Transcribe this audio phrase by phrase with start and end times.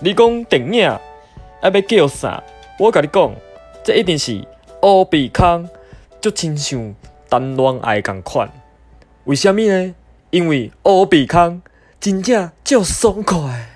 [0.00, 1.00] 你讲电影啊
[1.62, 2.42] 要叫啥？
[2.78, 3.32] 我甲你讲，
[3.84, 4.44] 这一定是
[4.82, 5.68] 乌比康，
[6.20, 6.94] 就亲像
[7.28, 8.50] 谈恋爱共款。
[9.24, 9.94] 为虾米呢？
[10.30, 11.62] 因为乌比康
[12.00, 13.68] 真正足爽快。